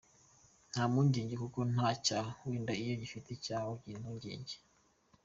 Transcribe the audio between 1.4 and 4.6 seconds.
kuko nta cyaha, wenda iyo ufite icyaha ugira impungenge.